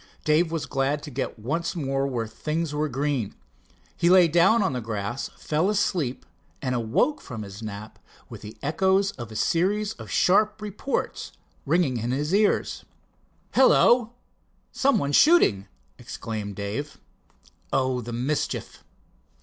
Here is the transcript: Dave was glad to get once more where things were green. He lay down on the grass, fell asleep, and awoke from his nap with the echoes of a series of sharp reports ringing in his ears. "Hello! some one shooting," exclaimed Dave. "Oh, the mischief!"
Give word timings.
Dave 0.23 0.51
was 0.51 0.65
glad 0.65 1.03
to 1.03 1.11
get 1.11 1.37
once 1.37 1.75
more 1.75 2.07
where 2.07 2.25
things 2.25 2.73
were 2.73 2.89
green. 2.89 3.35
He 3.95 4.09
lay 4.09 4.27
down 4.27 4.63
on 4.63 4.73
the 4.73 4.81
grass, 4.81 5.29
fell 5.37 5.69
asleep, 5.69 6.25
and 6.59 6.73
awoke 6.73 7.21
from 7.21 7.43
his 7.43 7.61
nap 7.61 7.99
with 8.27 8.41
the 8.41 8.57
echoes 8.63 9.11
of 9.11 9.31
a 9.31 9.35
series 9.35 9.93
of 9.93 10.09
sharp 10.09 10.59
reports 10.59 11.33
ringing 11.67 11.97
in 11.97 12.09
his 12.09 12.33
ears. 12.33 12.83
"Hello! 13.53 14.13
some 14.71 14.97
one 14.97 15.11
shooting," 15.11 15.67
exclaimed 15.99 16.55
Dave. 16.55 16.97
"Oh, 17.71 18.01
the 18.01 18.11
mischief!" 18.13 18.83